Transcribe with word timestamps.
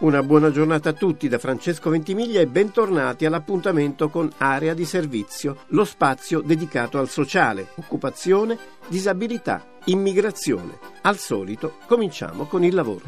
Una 0.00 0.22
buona 0.22 0.52
giornata 0.52 0.90
a 0.90 0.92
tutti 0.92 1.26
da 1.26 1.38
Francesco 1.38 1.90
Ventimiglia 1.90 2.38
e 2.40 2.46
bentornati 2.46 3.26
all'appuntamento 3.26 4.08
con 4.08 4.30
Area 4.36 4.72
di 4.72 4.84
Servizio, 4.84 5.64
lo 5.70 5.84
spazio 5.84 6.40
dedicato 6.40 7.00
al 7.00 7.08
sociale, 7.08 7.70
occupazione, 7.74 8.56
disabilità, 8.86 9.66
immigrazione. 9.86 10.78
Al 11.02 11.16
solito 11.16 11.78
cominciamo 11.88 12.44
con 12.44 12.62
il 12.62 12.76
lavoro. 12.76 13.02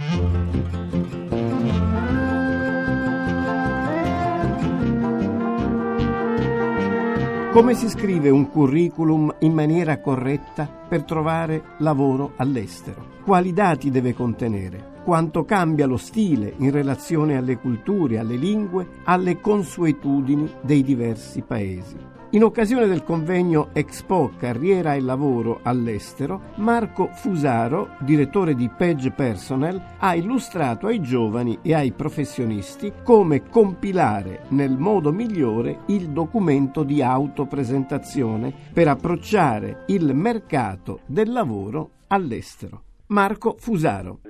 Come 7.52 7.74
si 7.74 7.88
scrive 7.88 8.30
un 8.30 8.50
curriculum 8.50 9.32
in 9.40 9.52
maniera 9.52 10.00
corretta 10.00 10.66
per 10.66 11.04
trovare 11.04 11.76
lavoro 11.78 12.32
all'estero? 12.36 13.18
Quali 13.22 13.52
dati 13.52 13.90
deve 13.92 14.12
contenere? 14.12 14.89
Quanto 15.02 15.44
cambia 15.44 15.86
lo 15.86 15.96
stile 15.96 16.54
in 16.58 16.70
relazione 16.70 17.36
alle 17.36 17.56
culture, 17.56 18.18
alle 18.18 18.36
lingue, 18.36 18.86
alle 19.04 19.40
consuetudini 19.40 20.48
dei 20.60 20.82
diversi 20.82 21.40
paesi? 21.40 21.96
In 22.32 22.44
occasione 22.44 22.86
del 22.86 23.02
convegno 23.02 23.70
Expo 23.72 24.30
Carriera 24.36 24.94
e 24.94 25.00
Lavoro 25.00 25.60
all'estero, 25.62 26.52
Marco 26.56 27.08
Fusaro, 27.12 27.96
direttore 28.00 28.54
di 28.54 28.68
Page 28.68 29.10
Personnel, 29.10 29.82
ha 29.98 30.14
illustrato 30.14 30.86
ai 30.86 31.00
giovani 31.00 31.58
e 31.62 31.74
ai 31.74 31.90
professionisti 31.90 32.92
come 33.02 33.48
compilare 33.48 34.42
nel 34.50 34.76
modo 34.76 35.12
migliore 35.12 35.80
il 35.86 36.10
documento 36.10 36.84
di 36.84 37.02
autopresentazione 37.02 38.54
per 38.72 38.86
approcciare 38.86 39.84
il 39.86 40.14
mercato 40.14 41.00
del 41.06 41.32
lavoro 41.32 41.90
all'estero. 42.08 42.82
Marco 43.10 43.56
Fusaro 43.58 44.20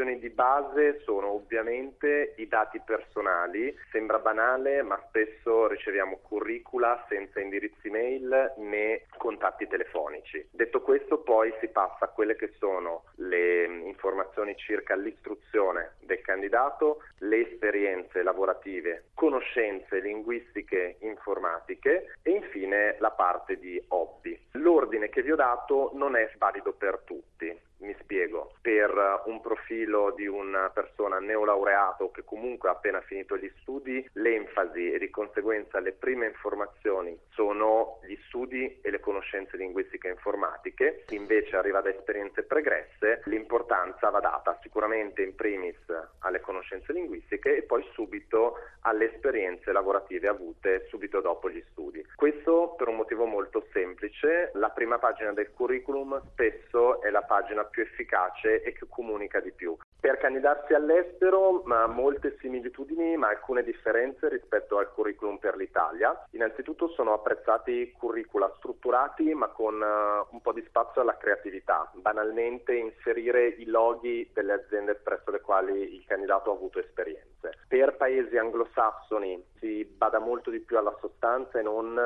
informazioni 0.00 0.18
di 0.18 0.30
base 0.30 1.00
sono 1.04 1.32
ovviamente 1.32 2.34
i 2.36 2.48
dati 2.48 2.80
personali, 2.80 3.76
sembra 3.90 4.18
banale 4.18 4.82
ma 4.82 5.00
spesso 5.08 5.66
riceviamo 5.68 6.18
curricula 6.22 7.04
senza 7.08 7.40
indirizzi 7.40 7.90
mail 7.90 8.54
né 8.58 9.06
contatti 9.18 9.66
telefonici. 9.66 10.48
Detto 10.50 10.80
questo 10.80 11.18
poi 11.18 11.52
si 11.60 11.68
passa 11.68 12.06
a 12.06 12.08
quelle 12.08 12.36
che 12.36 12.52
sono 12.58 13.04
le 13.16 13.64
informazioni 13.84 14.56
circa 14.56 14.96
l'istruzione 14.96 15.96
del 16.00 16.20
candidato, 16.22 17.02
le 17.18 17.50
esperienze 17.50 18.22
lavorative, 18.22 19.04
conoscenze 19.14 20.00
linguistiche 20.00 20.96
informatiche 21.00 22.14
e 22.22 22.30
infine 22.30 22.96
la 22.98 23.10
parte 23.10 23.58
di 23.58 23.82
hobby. 23.88 24.38
L'ordine 24.52 25.08
che 25.08 25.22
vi 25.22 25.32
ho 25.32 25.36
dato 25.36 25.90
non 25.94 26.16
è 26.16 26.30
valido 26.38 26.72
per 26.72 27.00
tutti. 27.04 27.68
Mi 27.80 27.96
spiego, 28.00 28.52
per 28.60 29.22
un 29.24 29.40
profilo 29.40 30.12
di 30.14 30.26
una 30.26 30.68
persona 30.68 31.18
neolaureato 31.18 32.10
che 32.10 32.24
comunque 32.24 32.68
ha 32.68 32.72
appena 32.72 33.00
finito 33.00 33.38
gli 33.38 33.50
studi, 33.60 34.06
l'enfasi 34.14 34.92
e 34.92 34.98
di 34.98 35.08
conseguenza 35.08 35.80
le 35.80 35.92
prime 35.92 36.26
informazioni 36.26 37.18
sono 37.30 38.00
gli 38.02 38.16
studi 38.26 38.80
e 38.82 38.90
le 38.90 39.00
conoscenze 39.00 39.56
linguistiche 39.56 40.08
e 40.08 40.12
informatiche, 40.12 41.04
chi 41.06 41.14
invece 41.14 41.56
arriva 41.56 41.80
da 41.80 41.88
esperienze 41.88 42.42
pregresse, 42.42 43.22
l'importanza 43.24 44.10
va 44.10 44.20
data 44.20 44.58
sicuramente 44.60 45.22
in 45.22 45.34
primis 45.34 45.78
alle 46.18 46.40
conoscenze 46.40 46.92
linguistiche 46.92 47.56
e 47.56 47.62
poi 47.62 47.82
subito 47.92 48.58
alle 48.82 49.12
esperienze 49.14 49.72
lavorative 49.72 50.28
avute 50.28 50.86
subito 50.88 51.22
dopo 51.22 51.48
gli 51.48 51.62
studi. 51.70 52.04
Questo 52.14 52.74
per 52.76 52.88
un 52.88 52.96
motivo 52.96 53.24
molto 53.24 53.66
semplice, 53.72 54.50
la 54.54 54.68
prima 54.68 54.98
pagina 54.98 55.32
del 55.32 55.50
curriculum 55.52 56.20
spesso 56.32 57.00
è 57.00 57.08
la 57.08 57.22
pagina 57.22 57.68
più 57.70 57.82
efficace 57.82 58.62
e 58.62 58.72
che 58.72 58.86
comunica 58.88 59.40
di 59.40 59.52
più. 59.52 59.76
Per 60.00 60.16
candidarsi 60.16 60.72
all'estero, 60.72 61.62
ma 61.64 61.86
molte 61.86 62.36
similitudini, 62.40 63.16
ma 63.16 63.28
alcune 63.28 63.62
differenze 63.62 64.28
rispetto 64.28 64.78
al 64.78 64.90
curriculum 64.92 65.36
per 65.36 65.56
l'Italia. 65.56 66.26
Innanzitutto 66.30 66.88
sono 66.88 67.12
apprezzati 67.12 67.92
curricula 67.98 68.50
strutturati, 68.56 69.34
ma 69.34 69.48
con 69.48 69.74
uh, 69.74 70.34
un 70.34 70.40
po' 70.40 70.52
di 70.52 70.64
spazio 70.66 71.02
alla 71.02 71.16
creatività. 71.16 71.90
Banalmente 71.94 72.74
inserire 72.74 73.46
i 73.46 73.66
loghi 73.66 74.30
delle 74.32 74.54
aziende 74.54 74.94
presso 74.94 75.30
le 75.30 75.40
quali 75.40 75.94
il 75.94 76.04
candidato 76.06 76.50
ha 76.50 76.54
avuto 76.54 76.78
esperienze. 76.78 77.58
Per 77.68 77.96
paesi 77.96 78.36
anglosassoni 78.36 79.44
si 79.58 79.84
bada 79.84 80.18
molto 80.18 80.50
di 80.50 80.60
più 80.60 80.78
alla 80.78 80.96
sostanza 81.00 81.58
e 81.58 81.62
non 81.62 81.98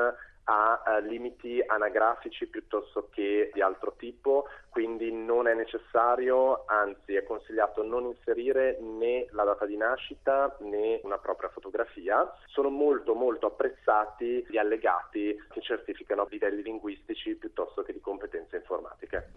ha 0.45 0.83
eh, 0.85 1.01
limiti 1.01 1.63
anagrafici 1.65 2.47
piuttosto 2.47 3.09
che 3.11 3.51
di 3.53 3.61
altro 3.61 3.93
tipo, 3.97 4.47
quindi 4.69 5.11
non 5.11 5.47
è 5.47 5.53
necessario, 5.53 6.65
anzi 6.65 7.15
è 7.15 7.23
consigliato 7.23 7.83
non 7.83 8.05
inserire 8.05 8.77
né 8.81 9.27
la 9.31 9.43
data 9.43 9.65
di 9.65 9.77
nascita 9.77 10.55
né 10.59 10.99
una 11.03 11.17
propria 11.17 11.49
fotografia. 11.49 12.31
Sono 12.47 12.69
molto 12.69 13.13
molto 13.13 13.47
apprezzati 13.47 14.45
gli 14.47 14.57
allegati 14.57 15.35
che 15.49 15.61
certificano 15.61 16.27
livelli 16.29 16.61
linguistici 16.61 17.35
piuttosto 17.35 17.83
che 17.83 17.93
di 17.93 18.01
competenze 18.01 18.57
informatiche. 18.57 19.31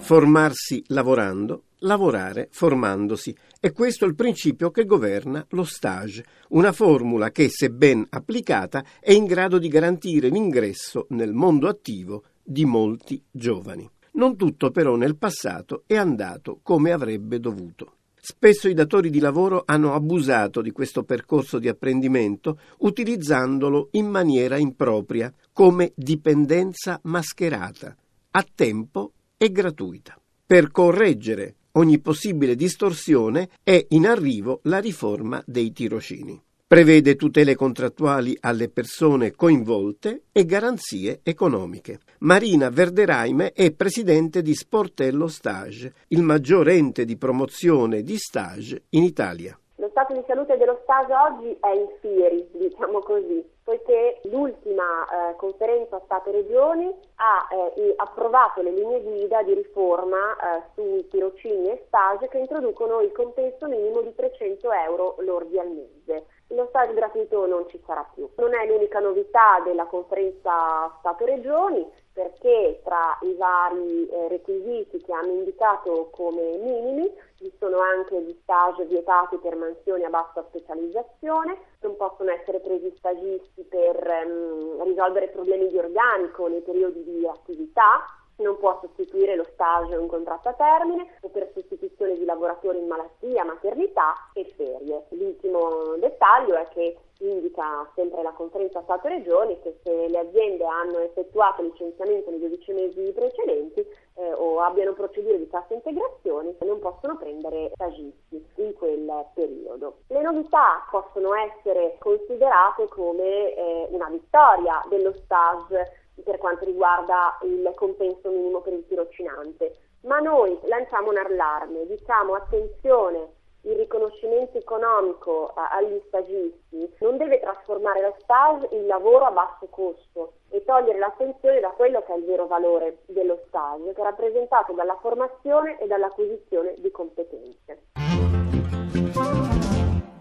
Formarsi 0.00 0.82
lavorando, 0.88 1.64
lavorare 1.80 2.48
formandosi. 2.50 3.36
È 3.60 3.70
questo 3.70 4.06
il 4.06 4.16
principio 4.16 4.70
che 4.70 4.84
governa 4.84 5.46
lo 5.50 5.62
stage, 5.62 6.24
una 6.48 6.72
formula 6.72 7.30
che, 7.30 7.48
se 7.48 7.70
ben 7.70 8.04
applicata, 8.08 8.84
è 8.98 9.12
in 9.12 9.26
grado 9.26 9.58
di 9.58 9.68
garantire 9.68 10.28
l'ingresso 10.28 11.06
nel 11.10 11.32
mondo 11.32 11.68
attivo 11.68 12.24
di 12.42 12.64
molti 12.64 13.22
giovani. 13.30 13.88
Non 14.12 14.36
tutto 14.36 14.72
però 14.72 14.96
nel 14.96 15.16
passato 15.16 15.84
è 15.86 15.94
andato 15.94 16.58
come 16.62 16.90
avrebbe 16.90 17.38
dovuto. 17.38 17.94
Spesso 18.20 18.68
i 18.68 18.74
datori 18.74 19.10
di 19.10 19.20
lavoro 19.20 19.62
hanno 19.64 19.94
abusato 19.94 20.60
di 20.60 20.72
questo 20.72 21.04
percorso 21.04 21.58
di 21.58 21.68
apprendimento 21.68 22.58
utilizzandolo 22.78 23.88
in 23.92 24.06
maniera 24.06 24.56
impropria, 24.56 25.32
come 25.52 25.92
dipendenza 25.94 26.98
mascherata, 27.04 27.96
a 28.32 28.46
tempo 28.54 29.12
e 29.42 29.50
gratuita. 29.50 30.20
Per 30.44 30.70
correggere 30.70 31.54
ogni 31.72 31.98
possibile 31.98 32.54
distorsione 32.54 33.48
è 33.62 33.86
in 33.90 34.06
arrivo 34.06 34.60
la 34.64 34.80
riforma 34.80 35.42
dei 35.46 35.72
tirocini. 35.72 36.38
Prevede 36.66 37.16
tutele 37.16 37.54
contrattuali 37.54 38.36
alle 38.40 38.68
persone 38.68 39.30
coinvolte 39.30 40.24
e 40.30 40.44
garanzie 40.44 41.20
economiche. 41.22 42.00
Marina 42.18 42.68
Verderaime 42.68 43.52
è 43.52 43.72
presidente 43.72 44.42
di 44.42 44.54
Sportello 44.54 45.26
Stage, 45.26 45.94
il 46.08 46.20
maggior 46.20 46.68
ente 46.68 47.06
di 47.06 47.16
promozione 47.16 48.02
di 48.02 48.18
stage 48.18 48.82
in 48.90 49.04
Italia. 49.04 49.58
Lo 49.76 49.88
stato 49.90 50.12
di 50.12 50.22
salute 50.26 50.58
dello 50.58 50.78
stage 50.82 51.12
oggi 51.14 51.56
è 51.60 51.70
in 51.70 51.88
fieri, 52.02 52.46
diciamo 52.52 52.98
così, 52.98 53.42
poiché 53.70 54.20
l'ultima 54.24 54.82
eh, 54.82 55.36
conferenza 55.36 56.00
Stato-Regioni 56.04 56.92
ha 57.16 57.48
eh, 57.76 57.94
approvato 57.98 58.62
le 58.62 58.72
linee 58.72 59.00
guida 59.00 59.44
di 59.44 59.54
riforma 59.54 60.34
eh, 60.34 60.62
sui 60.74 61.06
tirocini 61.06 61.70
e 61.70 61.84
stage 61.86 62.26
che 62.26 62.38
introducono 62.38 63.00
il 63.00 63.12
compenso 63.12 63.68
minimo 63.68 64.00
di 64.00 64.12
300 64.12 64.72
euro 64.72 65.14
lordi 65.20 65.56
al 65.56 65.70
mese. 65.70 66.26
Lo 66.52 66.66
stage 66.68 66.94
gratuito 66.94 67.46
non 67.46 67.68
ci 67.68 67.80
sarà 67.86 68.04
più. 68.12 68.28
Non 68.36 68.54
è 68.54 68.66
l'unica 68.66 68.98
novità 68.98 69.60
della 69.64 69.86
conferenza 69.86 70.92
Stato-Regioni 70.98 71.86
perché 72.12 72.80
tra 72.82 73.16
i 73.22 73.34
vari 73.34 74.08
eh, 74.08 74.28
requisiti 74.28 75.00
che 75.00 75.12
hanno 75.12 75.32
indicato 75.32 76.10
come 76.10 76.56
minimi 76.58 77.08
vi 77.38 77.52
sono 77.58 77.78
anche 77.78 78.20
gli 78.20 78.36
stage 78.42 78.84
vietati 78.84 79.36
per 79.38 79.54
mansioni 79.54 80.04
a 80.04 80.10
bassa 80.10 80.44
specializzazione, 80.48 81.56
non 81.80 81.96
possono 81.96 82.30
essere 82.30 82.60
presi 82.60 82.92
stagisti 82.98 83.62
per 83.62 84.06
ehm, 84.06 84.82
risolvere 84.84 85.28
problemi 85.28 85.68
di 85.68 85.78
organico 85.78 86.48
nei 86.48 86.60
periodi 86.60 87.02
di 87.04 87.26
attività, 87.26 88.04
non 88.42 88.58
può 88.58 88.78
sostituire 88.80 89.36
lo 89.36 89.46
stage 89.52 89.96
o 89.96 90.00
un 90.00 90.08
contratto 90.08 90.48
a 90.48 90.54
termine 90.54 91.06
o 91.20 91.28
per 91.28 91.50
sostituzione 91.54 92.16
di 92.16 92.24
lavoratori 92.24 92.78
in 92.78 92.86
malattia, 92.86 93.44
maternità 93.44 94.30
e 94.32 94.44
ferie. 94.56 95.06
L'ultimo 95.10 95.94
dettaglio 95.96 96.54
è 96.54 96.66
che 96.68 96.96
indica 97.20 97.88
sempre 97.94 98.22
la 98.22 98.32
conferenza 98.32 98.82
Stato-Regioni 98.82 99.60
che 99.60 99.78
se 99.82 100.08
le 100.08 100.18
aziende 100.18 100.64
hanno 100.64 100.98
effettuato 100.98 101.62
licenziamento 101.62 102.30
nei 102.30 102.40
12 102.40 102.72
mesi 102.72 103.12
precedenti 103.12 103.80
eh, 103.80 104.32
o 104.32 104.60
abbiano 104.60 104.92
procedure 104.94 105.38
di 105.38 105.48
cassa 105.48 105.74
integrazione 105.74 106.56
non 106.60 106.78
possono 106.78 107.16
prendere 107.16 107.72
stagisti 107.74 108.44
in 108.56 108.74
quel 108.74 109.26
periodo. 109.34 109.98
Le 110.08 110.22
novità 110.22 110.86
possono 110.90 111.34
essere 111.34 111.96
considerate 111.98 112.88
come 112.88 113.54
eh, 113.54 113.88
una 113.90 114.08
vittoria 114.08 114.82
dello 114.88 115.12
stage 115.24 115.99
quanto 116.40 116.64
riguarda 116.64 117.38
il 117.42 117.70
compenso 117.76 118.28
minimo 118.30 118.60
per 118.60 118.72
il 118.72 118.84
tirocinante, 118.88 119.76
ma 120.02 120.18
noi 120.18 120.58
lanciamo 120.64 121.10
un 121.10 121.18
allarme, 121.18 121.86
diciamo 121.86 122.34
attenzione 122.34 123.38
il 123.62 123.76
riconoscimento 123.76 124.56
economico 124.56 125.52
agli 125.54 126.00
stagisti 126.06 126.90
non 127.00 127.18
deve 127.18 127.40
trasformare 127.40 128.00
lo 128.00 128.16
stage 128.20 128.74
in 128.74 128.86
lavoro 128.86 129.26
a 129.26 129.30
basso 129.30 129.66
costo 129.68 130.32
e 130.48 130.64
togliere 130.64 130.98
l'attenzione 130.98 131.60
da 131.60 131.68
quello 131.68 132.02
che 132.02 132.14
è 132.14 132.16
il 132.16 132.24
vero 132.24 132.46
valore 132.46 133.02
dello 133.06 133.42
stage, 133.48 133.92
che 133.92 134.00
è 134.00 134.04
rappresentato 134.04 134.72
dalla 134.72 134.96
formazione 135.00 135.78
e 135.78 135.86
dall'acquisizione 135.86 136.74
di 136.78 136.90
competenze. 136.90 137.82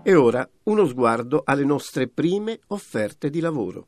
E 0.04 0.16
ora 0.16 0.48
uno 0.64 0.86
sguardo 0.86 1.42
alle 1.46 1.66
nostre 1.66 2.08
prime 2.10 2.60
offerte 2.68 3.30
di 3.30 3.40
lavoro. 3.40 3.88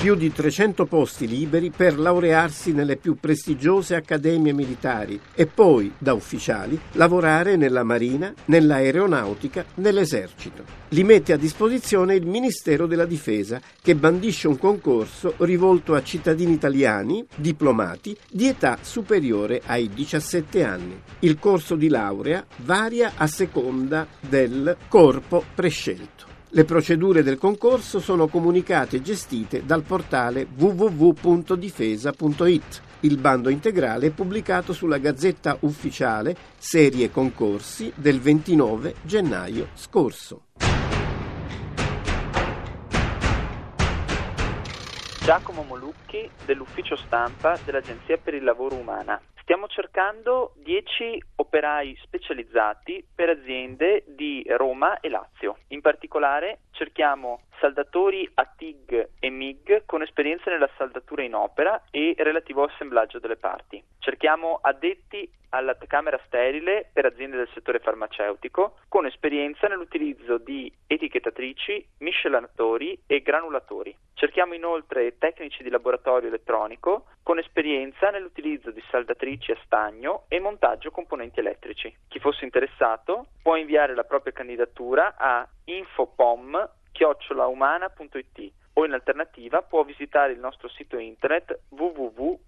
Più 0.00 0.14
di 0.14 0.32
300 0.32 0.86
posti 0.86 1.28
liberi 1.28 1.68
per 1.68 1.98
laurearsi 1.98 2.72
nelle 2.72 2.96
più 2.96 3.16
prestigiose 3.20 3.94
accademie 3.94 4.54
militari 4.54 5.20
e 5.34 5.44
poi, 5.44 5.92
da 5.98 6.14
ufficiali, 6.14 6.80
lavorare 6.92 7.56
nella 7.56 7.82
Marina, 7.82 8.32
nell'aeronautica, 8.46 9.62
nell'esercito. 9.74 10.64
Li 10.88 11.04
mette 11.04 11.34
a 11.34 11.36
disposizione 11.36 12.14
il 12.14 12.24
Ministero 12.24 12.86
della 12.86 13.04
Difesa, 13.04 13.60
che 13.82 13.94
bandisce 13.94 14.48
un 14.48 14.56
concorso 14.56 15.34
rivolto 15.40 15.94
a 15.94 16.02
cittadini 16.02 16.54
italiani, 16.54 17.22
diplomati, 17.36 18.16
di 18.30 18.46
età 18.48 18.78
superiore 18.80 19.60
ai 19.66 19.90
17 19.92 20.64
anni. 20.64 20.98
Il 21.18 21.38
corso 21.38 21.74
di 21.74 21.88
laurea 21.88 22.42
varia 22.64 23.12
a 23.16 23.26
seconda 23.26 24.06
del 24.18 24.78
corpo 24.88 25.44
prescelto. 25.54 26.29
Le 26.52 26.64
procedure 26.64 27.22
del 27.22 27.38
concorso 27.38 28.00
sono 28.00 28.26
comunicate 28.26 28.96
e 28.96 29.02
gestite 29.02 29.64
dal 29.64 29.84
portale 29.84 30.48
www.difesa.it. 30.52 32.02
Il 33.02 33.18
bando 33.18 33.50
integrale 33.50 34.08
è 34.08 34.10
pubblicato 34.10 34.72
sulla 34.72 34.98
Gazzetta 34.98 35.58
Ufficiale 35.60 36.34
Serie 36.58 37.12
Concorsi 37.12 37.92
del 37.94 38.18
29 38.18 38.96
gennaio 39.02 39.68
scorso. 39.74 40.46
Giacomo 45.22 45.62
Molucchi 45.62 46.28
dell'ufficio 46.44 46.96
stampa 46.96 47.56
dell'Agenzia 47.64 48.16
per 48.16 48.34
il 48.34 48.42
Lavoro 48.42 48.74
Umana. 48.74 49.20
Stiamo 49.50 49.66
cercando 49.66 50.52
10 50.58 51.20
operai 51.34 51.98
specializzati 52.04 53.04
per 53.12 53.30
aziende 53.30 54.04
di 54.06 54.44
Roma 54.46 55.00
e 55.00 55.08
Lazio. 55.08 55.56
In 55.70 55.80
particolare 55.80 56.60
cerchiamo 56.70 57.40
saldatori 57.60 58.28
a 58.34 58.44
TIG 58.56 59.10
e 59.20 59.30
MIG 59.30 59.84
con 59.86 60.02
esperienza 60.02 60.50
nella 60.50 60.70
saldatura 60.76 61.22
in 61.22 61.34
opera 61.34 61.84
e 61.90 62.14
relativo 62.18 62.64
assemblaggio 62.64 63.18
delle 63.18 63.36
parti. 63.36 63.82
Cerchiamo 63.98 64.58
addetti 64.60 65.30
alla 65.50 65.76
camera 65.86 66.20
sterile 66.26 66.88
per 66.92 67.06
aziende 67.06 67.36
del 67.36 67.48
settore 67.52 67.80
farmaceutico 67.80 68.78
con 68.88 69.06
esperienza 69.06 69.66
nell'utilizzo 69.66 70.38
di 70.38 70.72
etichettatrici, 70.86 71.86
miscelatori 71.98 72.98
e 73.06 73.20
granulatori. 73.20 73.96
Cerchiamo 74.14 74.54
inoltre 74.54 75.18
tecnici 75.18 75.62
di 75.62 75.70
laboratorio 75.70 76.28
elettronico 76.28 77.06
con 77.22 77.38
esperienza 77.38 78.10
nell'utilizzo 78.10 78.70
di 78.70 78.82
saldatrici 78.90 79.52
a 79.52 79.58
stagno 79.64 80.24
e 80.28 80.40
montaggio 80.40 80.90
componenti 80.90 81.40
elettrici. 81.40 81.94
Chi 82.08 82.18
fosse 82.20 82.44
interessato 82.44 83.26
può 83.42 83.56
inviare 83.56 83.94
la 83.94 84.04
propria 84.04 84.32
candidatura 84.32 85.16
a 85.16 85.46
infopom-umana.it 86.92 88.52
o 88.74 88.84
in 88.84 88.92
alternativa 88.92 89.62
può 89.62 89.82
visitare 89.84 90.32
il 90.32 90.38
nostro 90.38 90.68
sito 90.68 90.98
internet 90.98 91.60
www.umana.it. 91.68 92.38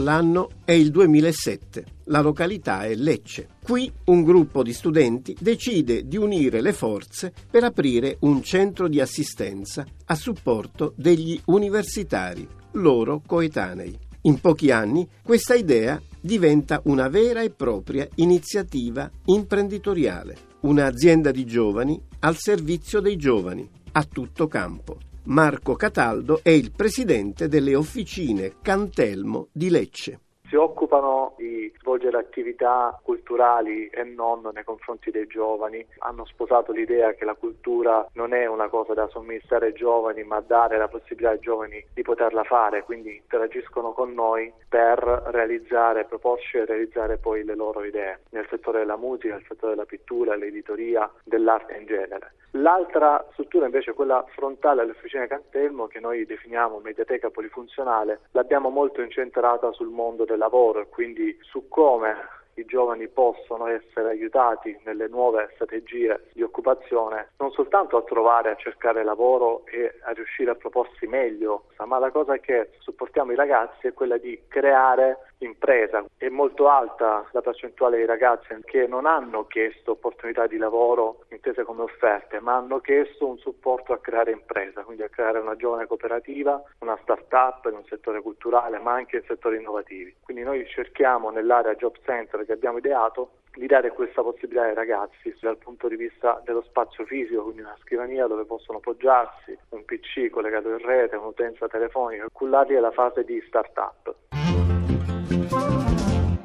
L'anno 0.00 0.50
è 0.64 0.72
il 0.72 0.90
2007. 0.90 1.84
La 2.04 2.20
località 2.20 2.82
è 2.82 2.94
Lecce. 2.94 3.48
Qui 3.62 3.90
un 4.04 4.24
gruppo 4.24 4.62
di 4.62 4.74
studenti 4.74 5.34
decide 5.40 6.06
di 6.06 6.18
unire 6.18 6.60
le 6.60 6.74
forze 6.74 7.32
per 7.50 7.64
aprire 7.64 8.18
un 8.20 8.42
centro 8.42 8.88
di 8.88 9.00
assistenza 9.00 9.86
a 10.04 10.14
supporto 10.14 10.92
degli 10.96 11.40
universitari, 11.46 12.46
loro 12.72 13.22
coetanei. 13.24 13.98
In 14.22 14.38
pochi 14.38 14.70
anni 14.70 15.08
questa 15.22 15.54
idea 15.54 15.98
diventa 16.20 16.82
una 16.84 17.08
vera 17.08 17.40
e 17.40 17.48
propria 17.48 18.06
iniziativa 18.16 19.10
imprenditoriale, 19.24 20.36
un'azienda 20.60 21.30
di 21.30 21.46
giovani 21.46 21.98
al 22.18 22.36
servizio 22.36 23.00
dei 23.00 23.16
giovani, 23.16 23.66
a 23.92 24.04
tutto 24.04 24.46
campo. 24.46 24.98
Marco 25.26 25.74
Cataldo 25.74 26.38
è 26.40 26.50
il 26.50 26.70
presidente 26.70 27.48
delle 27.48 27.74
officine 27.74 28.56
Cantelmo 28.62 29.48
di 29.50 29.70
Lecce 29.70 30.20
si 30.48 30.56
occupano 30.56 31.34
di 31.36 31.72
svolgere 31.78 32.18
attività 32.18 32.98
culturali 33.02 33.88
e 33.88 34.04
non 34.04 34.48
nei 34.52 34.64
confronti 34.64 35.10
dei 35.10 35.26
giovani, 35.26 35.84
hanno 35.98 36.24
sposato 36.24 36.72
l'idea 36.72 37.12
che 37.14 37.24
la 37.24 37.34
cultura 37.34 38.06
non 38.14 38.32
è 38.32 38.46
una 38.46 38.68
cosa 38.68 38.94
da 38.94 39.08
somministrare 39.08 39.66
ai 39.66 39.72
giovani 39.72 40.22
ma 40.24 40.40
dare 40.40 40.78
la 40.78 40.88
possibilità 40.88 41.30
ai 41.30 41.40
giovani 41.40 41.84
di 41.92 42.02
poterla 42.02 42.44
fare, 42.44 42.84
quindi 42.84 43.16
interagiscono 43.16 43.92
con 43.92 44.12
noi 44.12 44.52
per 44.68 44.98
realizzare, 45.26 46.04
proporci 46.04 46.58
e 46.58 46.64
realizzare 46.64 47.18
poi 47.18 47.44
le 47.44 47.54
loro 47.54 47.84
idee 47.84 48.20
nel 48.30 48.46
settore 48.48 48.80
della 48.80 48.96
musica, 48.96 49.34
nel 49.34 49.44
settore 49.46 49.74
della 49.74 49.86
pittura, 49.86 50.36
dell'editoria, 50.36 51.10
dell'arte 51.24 51.76
in 51.76 51.86
genere. 51.86 52.32
L'altra 52.52 53.22
struttura 53.32 53.66
invece, 53.66 53.92
quella 53.92 54.24
frontale 54.28 54.80
all'Officina 54.80 55.26
Cantelmo, 55.26 55.88
che 55.88 56.00
noi 56.00 56.24
definiamo 56.24 56.78
mediateca 56.78 57.28
polifunzionale, 57.28 58.20
l'abbiamo 58.30 58.70
molto 58.70 59.02
incentrata 59.02 59.72
sul 59.72 59.88
mondo 59.88 60.24
del 60.24 60.35
lavoro 60.36 60.80
e 60.80 60.88
quindi 60.88 61.36
su 61.42 61.68
come 61.68 62.14
i 62.54 62.64
giovani 62.64 63.08
possono 63.08 63.66
essere 63.66 64.08
aiutati 64.10 64.78
nelle 64.84 65.08
nuove 65.08 65.50
strategie 65.54 66.28
di 66.32 66.42
occupazione 66.42 67.30
non 67.38 67.50
soltanto 67.50 67.96
a 67.96 68.02
trovare, 68.02 68.50
a 68.50 68.56
cercare 68.56 69.04
lavoro 69.04 69.64
e 69.66 69.98
a 70.04 70.12
riuscire 70.12 70.50
a 70.50 70.54
proporsi 70.54 71.06
meglio, 71.06 71.66
ma 71.84 71.98
la 71.98 72.10
cosa 72.10 72.38
che 72.38 72.70
supportiamo 72.78 73.32
i 73.32 73.36
ragazzi 73.36 73.86
è 73.86 73.92
quella 73.92 74.16
di 74.16 74.40
creare 74.48 75.34
impresa. 75.38 76.04
È 76.16 76.28
molto 76.28 76.68
alta 76.68 77.26
la 77.32 77.40
percentuale 77.40 77.98
di 77.98 78.04
ragazzi 78.06 78.54
che 78.64 78.86
non 78.86 79.06
hanno 79.06 79.46
chiesto 79.46 79.92
opportunità 79.92 80.46
di 80.46 80.56
lavoro 80.56 81.24
intese 81.30 81.64
come 81.64 81.82
offerte, 81.82 82.40
ma 82.40 82.56
hanno 82.56 82.80
chiesto 82.80 83.26
un 83.26 83.38
supporto 83.38 83.92
a 83.92 83.98
creare 83.98 84.30
impresa, 84.30 84.82
quindi 84.82 85.02
a 85.02 85.08
creare 85.08 85.38
una 85.38 85.56
giovane 85.56 85.86
cooperativa, 85.86 86.62
una 86.80 86.98
start-up 87.02 87.66
in 87.66 87.76
un 87.76 87.84
settore 87.84 88.22
culturale, 88.22 88.78
ma 88.78 88.92
anche 88.92 89.16
in 89.16 89.24
settori 89.26 89.56
innovativi. 89.56 90.16
Quindi 90.22 90.42
noi 90.42 90.66
cerchiamo 90.66 91.30
nell'area 91.30 91.74
Job 91.74 91.96
Center 92.04 92.44
che 92.44 92.52
abbiamo 92.52 92.78
ideato 92.78 93.30
di 93.56 93.66
dare 93.66 93.90
questa 93.90 94.22
possibilità 94.22 94.64
ai 94.64 94.74
ragazzi 94.74 95.34
dal 95.40 95.56
punto 95.56 95.88
di 95.88 95.96
vista 95.96 96.40
dello 96.44 96.62
spazio 96.62 97.06
fisico, 97.06 97.42
quindi 97.44 97.62
una 97.62 97.76
scrivania 97.80 98.26
dove 98.26 98.44
possono 98.44 98.80
poggiarsi, 98.80 99.56
un 99.70 99.84
PC 99.84 100.28
collegato 100.28 100.68
in 100.68 100.78
rete, 100.78 101.16
un'utenza 101.16 101.66
telefonica, 101.66 102.26
cullati 102.30 102.74
alla 102.74 102.90
fase 102.90 103.24
di 103.24 103.42
start-up. 103.46 104.45